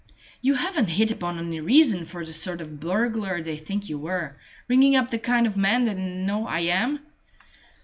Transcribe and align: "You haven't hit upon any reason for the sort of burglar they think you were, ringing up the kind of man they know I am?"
"You 0.41 0.55
haven't 0.55 0.87
hit 0.87 1.11
upon 1.11 1.37
any 1.37 1.59
reason 1.59 2.05
for 2.05 2.25
the 2.25 2.33
sort 2.33 2.59
of 2.59 2.79
burglar 2.79 3.43
they 3.43 3.55
think 3.55 3.87
you 3.87 3.99
were, 3.99 4.35
ringing 4.67 4.95
up 4.95 5.11
the 5.11 5.19
kind 5.19 5.45
of 5.45 5.55
man 5.55 5.83
they 5.83 5.93
know 5.93 6.47
I 6.47 6.61
am?" 6.61 7.05